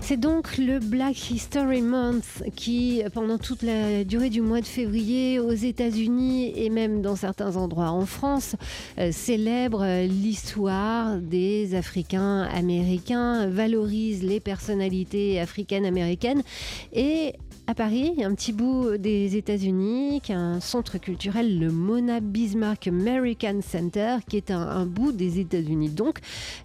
C'est 0.00 0.18
donc 0.18 0.56
le 0.56 0.78
Black 0.78 1.30
History 1.30 1.82
Month 1.82 2.42
qui, 2.56 3.02
pendant 3.12 3.36
toute 3.36 3.62
la 3.62 4.04
durée 4.04 4.30
du 4.30 4.40
mois 4.40 4.60
de 4.60 4.66
février, 4.66 5.38
aux 5.38 5.52
États-Unis 5.52 6.52
et 6.56 6.70
même 6.70 7.02
dans 7.02 7.16
certains 7.16 7.56
endroits 7.56 7.90
en 7.90 8.06
France, 8.06 8.56
euh, 8.98 9.12
célèbre 9.12 9.84
l'histoire 10.06 11.18
des 11.18 11.74
Africains 11.74 12.42
américains, 12.54 13.48
valorise 13.48 14.22
les 14.22 14.40
personnalités 14.40 15.40
africaines 15.40 15.84
américaines 15.84 16.42
et 16.92 17.34
à 17.68 17.74
Paris, 17.74 18.14
un 18.24 18.34
petit 18.34 18.54
bout 18.54 18.96
des 18.96 19.36
États-Unis, 19.36 20.22
qui 20.22 20.32
un 20.32 20.58
centre 20.58 20.96
culturel, 20.96 21.58
le 21.58 21.70
Mona 21.70 22.20
Bismarck 22.20 22.88
American 22.88 23.60
Center, 23.60 24.16
qui 24.26 24.38
est 24.38 24.50
un, 24.50 24.86
bout 24.86 25.12
des 25.12 25.38
États-Unis. 25.38 25.90
Donc, 25.90 26.20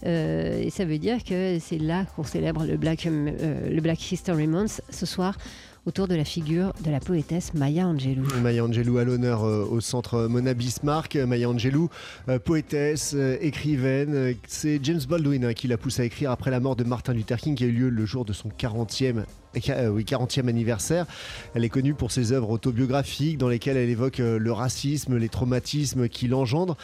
euh, 0.06 0.62
et 0.62 0.70
ça 0.70 0.86
veut 0.86 1.00
dire 1.00 1.26
que 1.26 1.58
c'est 1.60 1.78
là 1.78 2.06
qu'on 2.06 2.24
célèbre 2.24 2.64
le 2.64 2.78
Black, 2.78 3.06
euh, 3.28 3.70
le 3.70 3.82
Black 3.82 4.12
History 4.12 4.48
Month 4.48 4.82
ce 4.90 5.06
soir 5.06 5.38
autour 5.86 6.08
de 6.08 6.16
la 6.16 6.24
figure 6.24 6.74
de 6.84 6.90
la 6.92 7.00
poétesse 7.00 7.54
Maya 7.54 7.88
Angelou. 7.88 8.26
Maya 8.42 8.64
Angelou 8.64 8.98
à 8.98 9.04
l'honneur 9.04 9.44
euh, 9.44 9.68
au 9.70 9.82
centre 9.82 10.28
Mona 10.28 10.54
Bismarck. 10.54 11.16
Maya 11.16 11.50
Angelou, 11.50 11.90
euh, 12.30 12.40
poétesse, 12.40 13.16
écrivaine. 13.42 14.36
C'est 14.48 14.80
James 14.84 15.02
Baldwin 15.08 15.46
hein, 15.46 15.54
qui 15.54 15.68
la 15.68 15.78
pousse 15.78 16.00
à 16.00 16.06
écrire 16.06 16.32
après 16.32 16.52
la 16.52 16.60
mort 16.60 16.76
de 16.76 16.84
Martin 16.84 17.14
Luther 17.14 17.38
King 17.38 17.56
qui 17.56 17.66
a 17.66 17.68
eu 17.68 17.72
lieu 17.72 17.90
le 17.90 18.06
jour 18.06 18.26
de 18.26 18.34
son 18.34 18.50
40e 18.50 19.24
oui, 19.24 19.43
40e 19.60 20.48
anniversaire. 20.48 21.06
Elle 21.54 21.64
est 21.64 21.70
connue 21.70 21.94
pour 21.94 22.12
ses 22.12 22.32
œuvres 22.32 22.50
autobiographiques 22.50 23.38
dans 23.38 23.50
lesquelles 23.50 23.78
elle 23.78 23.90
évoque 23.90 24.18
le 24.20 24.52
racisme, 24.52 25.18
les 25.18 25.30
traumatismes 25.30 26.08
qu'il 26.08 26.34
engendre. 26.34 26.78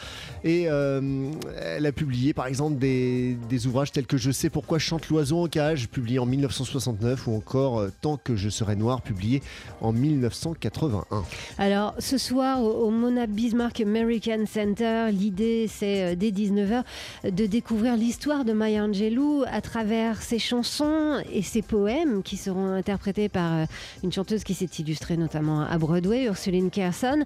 Et 0.44 0.62
elle 0.62 1.86
a 1.86 1.92
publié 1.92 2.32
par 2.32 2.46
exemple 2.46 2.78
des, 2.78 3.36
ouvrages 3.66 3.92
tels 3.92 4.06
que 4.06 4.16
Je 4.16 4.30
sais 4.30 4.50
pourquoi 4.50 4.78
chante 4.78 5.08
l'oiseau 5.08 5.44
en 5.44 5.48
cage, 5.48 5.88
publié 5.88 6.18
en 6.18 6.26
1969, 6.26 7.26
ou 7.26 7.36
encore 7.36 7.86
Tant 8.00 8.16
que 8.16 8.36
je 8.36 8.48
serai 8.48 8.76
noir 8.76 9.02
publié 9.02 9.42
en 9.80 9.92
1981. 9.92 11.24
Alors 11.58 11.94
ce 11.98 12.18
soir 12.18 12.62
au, 12.62 12.90
Mona 12.90 13.26
Bismarck 13.26 13.80
American 13.80 14.44
Center, 14.46 15.06
l'idée 15.12 15.66
c'est 15.68 16.12
euh, 16.12 16.14
dès 16.16 16.30
19h 16.30 16.82
de 17.24 17.46
découvrir 17.46 17.96
l'histoire 17.96 18.44
de 18.44 18.52
Maya 18.52 18.84
Angelou 18.84 19.44
à 19.50 19.60
travers 19.60 20.22
ses 20.22 20.38
chansons 20.38 21.22
et 21.32 21.42
ses 21.42 21.62
poèmes 21.62 22.22
qui 22.22 22.36
seront 22.36 22.59
interprétés 22.66 23.28
par 23.28 23.52
euh, 23.52 23.64
une 24.02 24.12
chanteuse 24.12 24.44
qui 24.44 24.54
s'est 24.54 24.70
illustrée 24.78 25.16
notamment 25.16 25.62
à 25.62 25.78
Broadway, 25.78 26.24
Ursuline 26.24 26.70
Carson. 26.70 27.24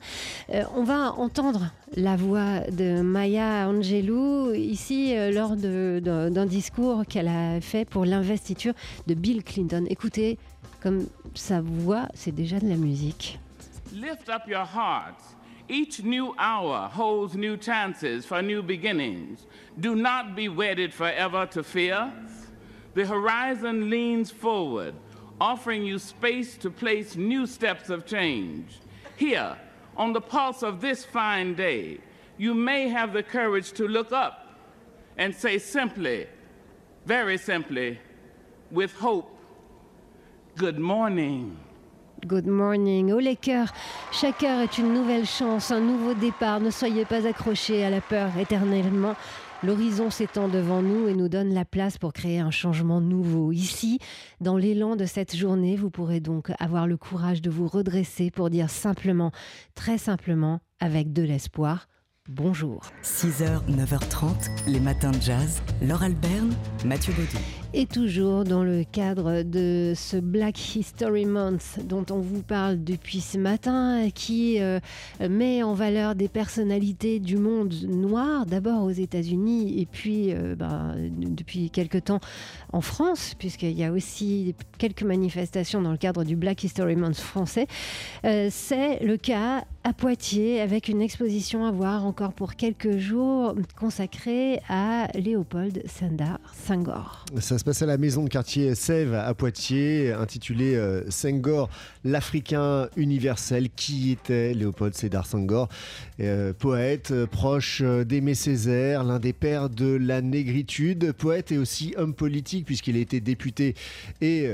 Euh, 0.51 0.65
on 0.75 0.85
va 0.85 1.13
entendre 1.13 1.71
la 1.97 2.17
voix 2.17 2.61
de 2.71 3.01
Maya 3.01 3.69
Angelou 3.69 4.53
ici 4.55 5.15
lors 5.33 5.57
d'un 5.57 6.47
discours 6.47 7.05
qu'elle 7.09 7.29
a 7.29 7.61
fait 7.61 7.85
pour 7.85 8.05
l'investiture 8.05 8.73
de 9.07 9.15
Bill 9.15 9.45
Clinton. 9.45 9.85
Écoutez 9.89 10.39
comme 10.83 11.07
sa 11.35 11.61
voix, 11.61 12.09
c'est 12.15 12.35
déjà 12.35 12.59
de 12.59 12.69
la 12.69 12.77
musique. 12.77 13.39
Lift 13.93 14.29
up 14.29 14.43
your 14.47 14.67
hearts. 14.67 15.35
Each 15.69 16.03
new 16.03 16.35
hour 16.39 16.91
holds 16.91 17.35
new 17.35 17.57
chances 17.57 18.27
for 18.27 18.43
new 18.43 18.63
beginnings. 18.63 19.47
Do 19.81 19.95
not 19.95 20.37
be 20.37 20.49
wedded 20.49 20.93
forever 20.93 21.47
to 21.53 21.63
fear. 21.63 22.13
The 22.95 23.07
horizon 23.07 23.89
leans 23.89 24.31
forward, 24.31 24.95
offering 25.45 25.85
you 25.85 25.99
space 25.99 26.57
to 26.57 26.71
place 26.71 27.17
new 27.17 27.47
steps 27.47 27.91
of 27.91 28.07
change. 28.07 28.79
Here, 29.17 29.59
on 29.95 30.15
the 30.15 30.21
pulse 30.21 30.63
of 30.63 30.81
this 30.81 31.05
fine 31.05 31.55
day, 31.55 31.99
you 32.39 32.55
may 32.55 32.89
have 32.89 33.13
the 33.13 33.23
courage 33.23 33.73
to 33.73 33.87
look 33.87 34.11
up 34.11 34.35
and 35.19 35.35
say 35.35 35.59
simply, 35.59 36.27
very 37.05 37.37
simply, 37.37 37.99
with 38.71 38.93
hope, 38.95 39.31
Good 40.57 40.79
morning. 40.79 41.57
Good 42.27 42.47
morning. 42.47 43.13
Les 43.19 43.37
cœurs, 43.37 43.73
chaque 44.13 44.45
heure 44.45 44.61
est 44.61 44.79
une 44.79 44.95
nouvelle 44.95 45.27
chance, 45.27 45.73
un 45.73 45.81
nouveau 45.81 46.15
départ. 46.15 46.61
Ne 46.61 46.71
soyez 46.71 47.05
pas 47.05 47.27
accrochés 47.27 47.85
à 47.85 47.91
la 47.91 48.01
peur 48.01 48.31
éternellement. 48.39 49.17
L'horizon 49.63 50.11
s'étend 50.11 50.49
devant 50.49 50.83
nous 50.83 51.09
et 51.09 51.15
nous 51.15 51.29
donne 51.29 51.55
la 51.55 51.65
place 51.65 51.97
pour 51.97 52.13
créer 52.13 52.39
un 52.39 52.51
changement 52.51 53.01
nouveau. 53.01 53.53
Ici, 53.53 53.99
dans 54.41 54.59
l'élan 54.59 54.97
de 54.97 55.07
cette 55.07 55.35
journée, 55.35 55.77
vous 55.77 55.91
pourrez 55.91 56.21
donc 56.21 56.53
avoir 56.59 56.87
le 56.87 56.97
courage 56.97 57.41
de 57.41 57.51
vous 57.51 57.67
redresser 57.67 58.31
pour 58.31 58.51
dire 58.51 58.69
simplement, 58.69 59.33
très 59.75 59.97
simplement, 59.97 60.61
avec 60.81 61.13
de 61.13 61.23
l'espoir, 61.23 61.87
bonjour. 62.29 62.81
6h, 63.03 63.69
9h30, 63.69 64.51
les 64.67 64.81
matins 64.81 65.11
de 65.11 65.21
jazz. 65.21 65.63
Laure 65.83 66.03
Alberne, 66.03 66.55
Mathieu 66.85 67.13
Baudou. 67.13 67.39
Et 67.75 67.87
toujours 67.87 68.45
dans 68.45 68.63
le 68.63 68.85
cadre 68.85 69.43
de 69.43 69.93
ce 69.97 70.17
Black 70.17 70.77
History 70.77 71.27
Month 71.27 71.81
dont 71.85 72.07
on 72.11 72.21
vous 72.21 72.43
parle 72.43 72.83
depuis 72.83 73.21
ce 73.21 73.37
matin, 73.37 74.09
qui 74.15 74.61
euh, 74.61 74.79
met 75.21 75.63
en 75.63 75.75
valeur 75.75 76.15
des 76.15 76.29
personnalités 76.29 77.19
du 77.19 77.37
monde 77.37 77.75
noir, 77.83 78.47
d'abord 78.47 78.85
aux 78.85 78.91
États-Unis 78.91 79.81
et 79.81 79.87
puis 79.87 80.33
euh, 80.33 80.55
bah, 80.55 80.95
depuis 81.11 81.71
quelque 81.71 81.99
temps 81.99 82.21
en 82.73 82.81
France, 82.81 83.35
puisqu'il 83.39 83.73
y 83.73 83.85
a 83.85 83.93
aussi 83.93 84.55
quelques 84.79 85.03
manifestations 85.03 85.83
dans 85.83 85.93
le 85.93 85.99
cadre 85.99 86.25
du 86.25 86.37
Black 86.37 86.63
History 86.63 86.97
Month 86.97 87.17
français. 87.17 87.67
Euh, 88.25 88.49
c'est 88.51 89.01
le 89.01 89.17
cas 89.17 89.65
à 89.87 89.93
Poitiers 89.93 90.63
avec 90.63 90.89
une 90.89 91.03
exposition 91.03 91.67
à 91.67 91.71
voir 91.71 92.07
encore 92.07 92.33
pour 92.33 92.55
quelques 92.55 92.97
jours 92.97 93.55
consacrée 93.79 94.59
à 94.67 95.09
Léopold 95.15 95.83
Sandar 95.87 96.39
Senghor. 96.55 97.27
Ça 97.39 97.59
se 97.59 97.65
passe 97.65 97.83
à 97.83 97.87
la 97.87 97.99
maison 97.99 98.25
de 98.25 98.31
quartier 98.31 98.75
Sèvres 98.75 99.17
à 99.19 99.35
Poitiers, 99.35 100.11
intitulée 100.13 100.75
euh, 100.75 101.03
Senghor, 101.11 101.69
l'Africain 102.03 102.89
universel. 102.97 103.69
Qui 103.77 104.13
était 104.13 104.55
Léopold 104.55 104.95
Sédar 104.95 105.27
Senghor? 105.27 105.69
Euh, 106.19 106.55
Poète, 106.55 107.11
euh, 107.11 107.27
proche 107.27 107.83
d'Aimé 107.83 108.35
Césaire, 108.35 109.05
l'un 109.05 109.19
des 109.19 109.35
pères 109.35 109.69
de 109.69 109.97
la 109.97 110.23
négritude, 110.23 111.13
poète 111.13 111.53
et 111.53 111.59
aussi 111.59 111.93
homme 111.99 112.15
politique 112.15 112.65
puisqu'il 112.65 112.97
a 112.97 113.01
été 113.01 113.21
député 113.21 113.75
et 114.23 114.49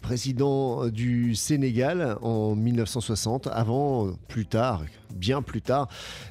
président 0.00 0.88
du 0.88 1.36
Sénégal 1.36 2.16
en 2.22 2.56
1960, 2.56 3.46
avant 3.52 4.10
plus 4.26 4.46
tard 4.46 4.71
Clark 4.72 5.01
bien 5.14 5.42
plus 5.42 5.62
tard, 5.62 5.88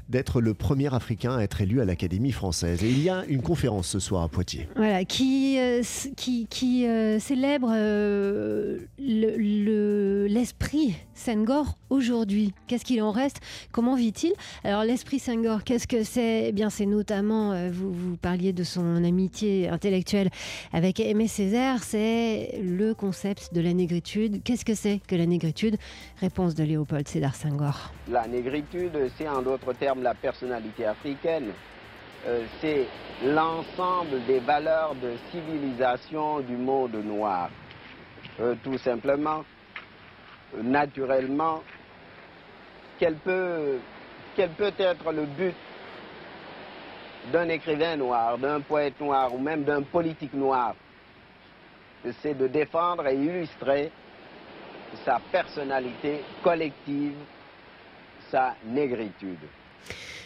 d'être 0.10 0.42
le 0.42 0.54
premier 0.54 0.94
Africain 0.94 1.38
à 1.38 1.42
être 1.42 1.62
élu 1.62 1.82
à 1.82 1.86
l'Académie 1.86 2.32
française. 2.32 2.84
Et 2.84 2.90
il 2.90 3.02
y 3.02 3.10
a 3.10 3.26
une 3.28 3.42
conférence 3.42 3.88
ce 3.88 4.00
soir 4.00 4.24
à 4.24 4.30
Poitiers. 4.30 4.68
Voilà, 4.76 5.06
qui, 5.06 5.58
euh, 5.60 5.82
qui, 6.16 6.48
qui 6.48 6.86
euh, 6.88 7.20
célèbre 7.20 7.72
euh, 7.74 8.80
l'esprit 8.98 10.96
Senghor 11.14 11.78
aujourd'hui. 11.90 12.54
Qu'est-ce 12.68 12.86
qu'il 12.86 13.02
en 13.02 13.12
reste? 13.12 13.42
Comment 13.72 13.96
vit-il? 13.96 14.34
Alors 14.64 14.84
l'esprit 14.84 15.20
Senghor, 15.20 15.64
qu'est-ce 15.64 15.88
que 15.88 16.04
c'est? 16.04 16.50
Eh 16.50 16.52
bien 16.52 16.70
c'est 16.70 16.86
notamment, 16.86 17.70
vous, 17.70 17.94
vous 17.94 18.18
parliez 18.18 18.54
de 18.54 18.64
son 18.64 19.04
amitié 19.04 19.70
intellectuelle 19.70 20.30
avec 20.74 21.00
Aimé 21.00 21.28
Césaire, 21.28 21.84
c'est 21.84 22.60
le 22.64 22.94
concept 22.94 23.54
de 23.54 23.62
la 23.62 23.74
négritude. 23.74 24.42
Qu'est-ce 24.44 24.66
que 24.66 24.74
c'est 24.74 25.00
que 25.06 25.16
la 25.16 25.26
négritude? 25.26 25.78
Réponse 26.20 26.56
de 26.56 26.64
Léopold 26.64 27.08
Sédar 27.08 27.36
Senghor. 27.36 27.92
La 28.10 28.28
négritude, 28.28 28.71
c'est 29.18 29.28
en 29.28 29.42
d'autres 29.42 29.74
termes 29.74 30.02
la 30.02 30.14
personnalité 30.14 30.86
africaine. 30.86 31.52
Euh, 32.26 32.46
c'est 32.60 32.86
l'ensemble 33.26 34.24
des 34.26 34.40
valeurs 34.40 34.96
de 34.96 35.14
civilisation 35.32 36.40
du 36.40 36.56
monde 36.56 36.96
noir. 37.04 37.50
Euh, 38.40 38.56
tout 38.64 38.78
simplement, 38.78 39.44
naturellement, 40.62 41.62
peut, 43.24 43.80
quel 44.36 44.52
peut 44.52 44.74
être 44.78 45.12
le 45.12 45.26
but 45.26 45.56
d'un 47.32 47.50
écrivain 47.50 47.96
noir, 47.98 48.38
d'un 48.38 48.62
poète 48.62 49.00
noir 49.00 49.34
ou 49.34 49.40
même 49.40 49.64
d'un 49.64 49.82
politique 49.82 50.34
noir? 50.34 50.76
C'est 52.22 52.38
de 52.38 52.48
défendre 52.48 53.08
et 53.08 53.16
illustrer 53.16 53.92
sa 55.04 55.20
personnalité 55.32 56.24
collective 56.44 57.16
sa 58.32 58.56
négritude. 58.66 59.38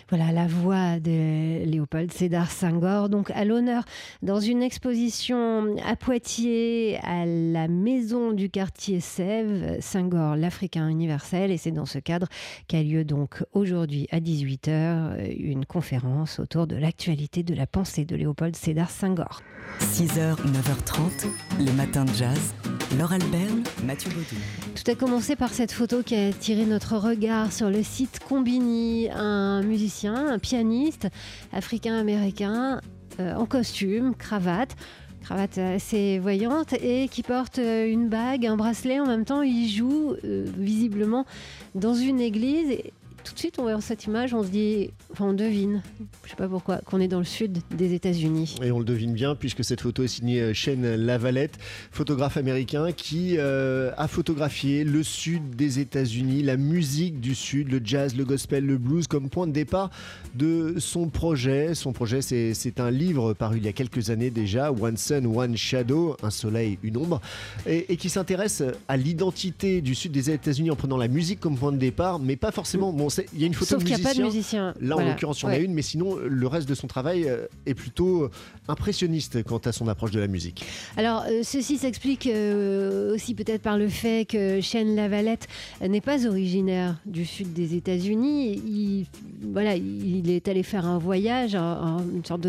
Voilà 0.10 0.32
la 0.32 0.46
voix 0.46 1.00
de 1.00 1.66
Léopold 1.66 2.14
Sédar 2.14 2.52
Senghor, 2.52 3.10
donc 3.10 3.32
à 3.32 3.44
l'honneur 3.44 3.84
dans 4.22 4.40
une 4.40 4.62
exposition 4.62 5.76
à 5.84 5.96
Poitiers, 5.96 7.00
à 7.02 7.26
la 7.26 7.68
maison 7.68 8.32
du 8.32 8.52
quartier 8.52 9.00
Sèvres, 9.00 9.82
Senghor, 9.82 10.36
l'Africain 10.36 10.88
universel. 10.90 11.50
Et 11.50 11.58
c'est 11.58 11.72
dans 11.72 11.88
ce 11.88 11.98
cadre 11.98 12.28
qu'a 12.68 12.84
lieu 12.84 13.04
donc 13.04 13.44
aujourd'hui 13.54 14.08
à 14.12 14.20
18h 14.20 15.36
une 15.40 15.66
conférence 15.66 16.40
autour 16.40 16.68
de 16.68 16.76
l'actualité 16.76 17.42
de 17.42 17.56
la 17.56 17.66
pensée 17.66 18.06
de 18.06 18.16
Léopold 18.16 18.56
Sédar 18.56 18.92
Senghor. 18.92 19.42
6h, 19.80 20.36
9h30, 20.36 21.66
le 21.66 21.72
matin 21.72 22.06
de 22.06 22.14
jazz. 22.14 22.54
Laure 23.00 23.14
Albert, 23.14 23.56
Mathieu 23.84 24.12
Baudou. 24.12 24.65
Tout 24.76 24.92
a 24.92 24.96
commencé 24.96 25.38
par 25.38 25.54
cette 25.54 25.72
photo 25.72 26.04
qui 26.04 26.16
a 26.16 26.28
attiré 26.28 26.66
notre 26.66 26.98
regard 26.98 27.54
sur 27.54 27.70
le 27.70 27.82
site 27.82 28.20
Combini, 28.28 29.10
un 29.10 29.64
musicien 29.64 30.28
un 30.28 30.38
pianiste 30.38 31.08
africain-américain 31.54 32.82
en 33.18 33.46
costume, 33.46 34.14
cravate 34.16 34.76
cravate 35.22 35.58
assez 35.58 36.20
voyante 36.20 36.74
et 36.74 37.08
qui 37.08 37.24
porte 37.24 37.58
une 37.58 38.10
bague, 38.10 38.46
un 38.46 38.58
bracelet 38.58 39.00
en 39.00 39.08
même 39.08 39.26
temps. 39.26 39.42
Il 39.42 39.70
joue 39.70 40.16
visiblement 40.24 41.26
dans 41.74 41.96
une 41.96 42.20
église 42.20 42.78
tout 43.26 43.34
de 43.34 43.40
suite, 43.40 43.58
on 43.58 43.64
voit 43.64 43.82
cette 43.82 44.06
image, 44.06 44.34
on 44.34 44.44
se 44.44 44.50
dit, 44.50 44.92
enfin, 45.12 45.26
on 45.26 45.34
devine, 45.34 45.82
je 46.24 46.30
sais 46.30 46.36
pas 46.36 46.48
pourquoi, 46.48 46.78
qu'on 46.78 47.02
est 47.02 47.08
dans 47.08 47.18
le 47.18 47.26
sud 47.26 47.58
des 47.76 47.94
États-Unis. 47.94 48.56
Et 48.62 48.72
on 48.72 48.80
le 48.80 48.86
devine 48.86 49.14
bien, 49.14 49.36
puisque 49.36 49.64
cette 49.64 49.82
photo 49.82 50.04
est 50.04 50.08
signée 50.08 50.42
euh, 50.42 50.54
Shane 50.54 50.96
Lavalette, 50.96 51.58
photographe 51.92 52.38
américain 52.38 52.92
qui 52.92 53.36
euh, 53.38 53.92
a 53.98 54.08
photographié 54.08 54.84
le 54.84 55.02
sud 55.02 55.56
des 55.56 55.80
États-Unis, 55.80 56.44
la 56.44 56.56
musique 56.56 57.20
du 57.20 57.34
sud, 57.34 57.72
le 57.72 57.82
jazz, 57.84 58.16
le 58.16 58.26
gospel, 58.26 58.66
le 58.66 58.78
blues, 58.78 59.08
comme 59.08 59.30
point 59.30 59.48
de 59.48 59.52
départ 59.52 59.90
de 60.36 60.76
son 60.78 61.10
projet. 61.10 61.74
Son 61.74 61.94
projet, 61.94 62.22
c'est 62.22 62.80
un 62.80 62.92
livre 62.92 63.34
paru 63.34 63.58
il 63.58 63.66
y 63.66 63.68
a 63.68 63.74
quelques 63.74 64.12
années 64.12 64.30
déjà, 64.30 64.72
One 64.72 64.98
Sun, 64.98 65.26
One 65.26 65.58
Shadow, 65.58 66.16
un 66.22 66.30
soleil, 66.30 66.78
une 66.84 66.98
ombre, 66.98 67.22
et, 67.66 67.98
qui 67.98 68.10
s'intéresse 68.10 68.62
à 68.88 68.98
l'identité 68.98 69.82
du 69.82 69.96
sud 69.96 70.12
des 70.12 70.30
États-Unis 70.30 70.70
en 70.70 70.76
prenant 70.76 70.98
la 70.98 71.08
musique 71.08 71.40
comme 71.40 71.58
point 71.58 71.72
de 71.72 71.78
départ, 71.78 72.20
mais 72.20 72.36
pas 72.36 72.52
forcément. 72.52 72.94
Il 73.34 73.40
y 73.40 73.44
a 73.44 73.48
une 73.48 73.54
photo 73.54 73.72
Sauf 73.72 73.84
de 73.84 73.88
qu'il 73.88 73.98
musicien. 73.98 74.04
n'y 74.04 74.06
a 74.06 74.14
pas 74.14 74.20
de 74.20 74.24
musicien. 74.36 74.74
Là, 74.82 74.98
en 74.98 75.06
l'occurrence, 75.06 75.42
il 75.42 75.46
y 75.46 75.48
en 75.48 75.52
a 75.52 75.58
une, 75.58 75.74
mais 75.74 75.82
sinon, 75.82 76.16
le 76.16 76.48
reste 76.48 76.68
de 76.68 76.76
son 76.76 76.88
travail 76.88 77.28
euh, 77.28 77.46
est 77.66 77.74
plutôt 77.74 78.24
euh, 78.24 78.32
impressionniste 78.68 79.44
quant 79.44 79.58
à 79.60 79.72
son 79.72 79.88
approche 79.88 80.12
de 80.12 80.20
la 80.20 80.28
musique. 80.28 80.66
Alors, 80.98 81.24
euh, 81.30 81.42
ceci 81.44 81.78
s'explique 81.78 82.28
aussi 82.28 83.36
peut-être 83.36 83.62
par 83.62 83.78
le 83.78 83.88
fait 83.88 84.26
que 84.28 84.62
Shane 84.62 84.96
Lavalette 84.96 85.48
n'est 85.82 86.02
pas 86.02 86.26
originaire 86.26 86.98
du 87.06 87.26
sud 87.26 87.54
des 87.54 87.76
États-Unis. 87.76 88.62
Il, 88.66 89.06
voilà, 89.54 89.76
il 89.76 90.30
est 90.30 90.48
allé 90.48 90.64
faire 90.64 90.86
un 90.86 90.98
voyage, 90.98 91.56
une 91.56 92.24
sorte 92.26 92.48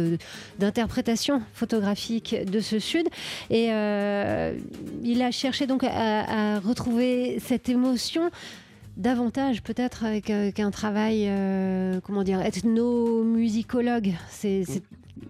d'interprétation 0.59 1.43
photographique 1.55 2.35
de 2.51 2.61
ce 2.61 2.79
sud. 2.79 3.07
Et 3.51 3.67
il 3.67 5.23
a 5.23 5.31
cherché 5.31 5.67
donc 5.67 5.85
à, 5.85 6.55
à 6.57 6.61
retrouver 6.61 7.39
cette 7.41 7.69
émotion 7.69 8.31
davantage 8.97 9.63
peut-être 9.63 10.05
avec, 10.05 10.31
un 10.31 10.71
travail, 10.71 11.27
euh, 11.29 12.01
comment 12.03 12.23
dire, 12.23 12.41
ethnomusicologue. 12.41 14.13
C'est 14.31 14.65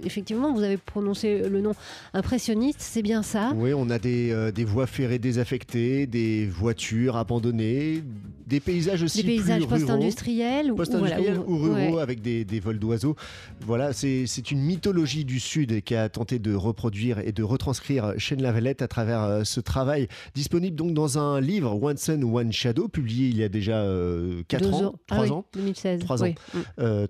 effectivement, 0.04 0.52
vous 0.52 0.62
avez 0.62 0.76
prononcé 0.76 1.48
le 1.48 1.60
nom 1.60 1.72
impressionniste, 2.12 2.80
c'est 2.80 3.02
bien 3.02 3.22
ça 3.22 3.52
Oui, 3.56 3.72
on 3.74 3.90
a 3.90 3.98
des, 3.98 4.30
euh, 4.32 4.50
des 4.50 4.64
voies 4.64 4.86
ferrées 4.86 5.18
désaffectées, 5.18 6.06
des 6.06 6.46
voitures 6.46 7.16
abandonnées, 7.16 8.02
des 8.46 8.60
paysages 8.60 9.02
aussi 9.02 9.22
des 9.22 9.36
paysages 9.36 9.66
post-industriels 9.66 10.70
ou, 10.70 10.76
ou, 10.76 11.58
ruraux 11.58 11.98
avec 11.98 12.22
des, 12.22 12.44
des 12.44 12.60
vols 12.60 12.78
d'oiseaux. 12.78 13.16
Voilà, 13.60 13.92
c'est 13.92 14.50
une 14.50 14.60
mythologie 14.60 15.24
du 15.24 15.40
Sud 15.40 15.82
qui 15.82 15.94
a 15.94 16.08
tenté 16.08 16.38
de 16.38 16.54
reproduire 16.54 17.18
et 17.18 17.32
de 17.32 17.42
retranscrire 17.42 18.14
Shane 18.18 18.42
Lavalette 18.42 18.82
à 18.82 18.88
travers 18.88 19.22
euh, 19.22 19.44
ce 19.44 19.60
travail, 19.60 20.08
disponible 20.34 20.76
donc 20.76 20.94
dans 20.94 21.18
un 21.18 21.40
livre 21.40 21.82
One 21.82 21.96
Sun, 21.96 22.22
One 22.24 22.52
Shadow, 22.52 22.88
publié 22.88 23.28
il 23.28 23.36
y 23.36 23.42
a 23.42 23.48
déjà 23.48 23.74
4 23.74 23.84
euh, 23.84 24.42
ans, 24.72 24.94
3 25.06 25.26
ah 25.26 25.32
ans, 25.32 25.44
2016, 25.54 26.00
3 26.00 26.24
ans, 26.24 26.34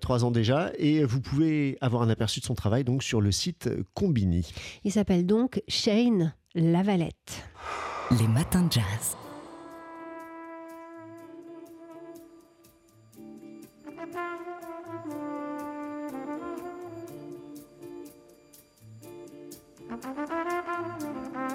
3 0.00 0.24
ans 0.24 0.30
déjà, 0.30 0.72
et 0.78 1.04
vous 1.04 1.20
pouvez 1.20 1.76
avoir 1.80 2.02
un 2.02 2.08
aperçu 2.08 2.40
de 2.40 2.44
son 2.44 2.54
travail 2.54 2.84
donc 2.84 3.02
sur 3.02 3.20
le 3.20 3.32
site 3.32 3.68
Combini. 3.94 4.50
Il 4.84 4.92
s'appelle 4.92 5.26
donc 5.26 5.62
Shane 5.68 6.34
Lavalette. 6.54 7.44
Les 8.18 8.28
matins 8.28 8.62
de 8.62 8.72
jazz. 8.72 9.16
Thank 14.12 14.40
you. 21.36 21.45